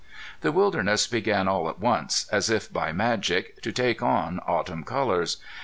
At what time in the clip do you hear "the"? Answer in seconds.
0.39-0.51